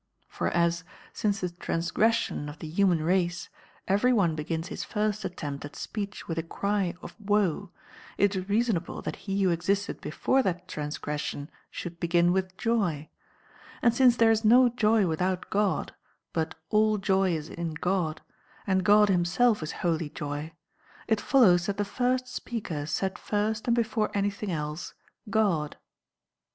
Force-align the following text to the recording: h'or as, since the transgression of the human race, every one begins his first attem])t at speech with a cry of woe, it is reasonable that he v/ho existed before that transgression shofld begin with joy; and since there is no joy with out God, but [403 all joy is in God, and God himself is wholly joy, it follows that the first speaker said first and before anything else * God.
h'or 0.33 0.49
as, 0.51 0.83
since 1.13 1.41
the 1.41 1.49
transgression 1.51 2.49
of 2.49 2.57
the 2.57 2.67
human 2.67 3.03
race, 3.03 3.49
every 3.87 4.11
one 4.11 4.33
begins 4.33 4.69
his 4.69 4.83
first 4.83 5.21
attem])t 5.21 5.63
at 5.63 5.75
speech 5.75 6.27
with 6.27 6.39
a 6.39 6.41
cry 6.41 6.95
of 7.03 7.15
woe, 7.19 7.69
it 8.17 8.35
is 8.35 8.49
reasonable 8.49 9.03
that 9.03 9.15
he 9.15 9.35
v/ho 9.35 9.51
existed 9.51 10.01
before 10.01 10.41
that 10.41 10.67
transgression 10.67 11.51
shofld 11.71 11.99
begin 11.99 12.31
with 12.33 12.57
joy; 12.57 13.07
and 13.83 13.93
since 13.93 14.17
there 14.17 14.31
is 14.31 14.43
no 14.43 14.69
joy 14.69 15.05
with 15.05 15.21
out 15.21 15.51
God, 15.51 15.93
but 16.33 16.55
[403 16.71 16.79
all 16.79 16.97
joy 16.97 17.33
is 17.35 17.47
in 17.49 17.75
God, 17.75 18.21
and 18.65 18.83
God 18.83 19.07
himself 19.07 19.61
is 19.61 19.71
wholly 19.85 20.09
joy, 20.09 20.51
it 21.07 21.21
follows 21.21 21.67
that 21.67 21.77
the 21.77 21.85
first 21.85 22.27
speaker 22.27 22.87
said 22.87 23.19
first 23.19 23.67
and 23.67 23.75
before 23.75 24.09
anything 24.15 24.49
else 24.49 24.95
* 25.11 25.29
God. 25.45 25.77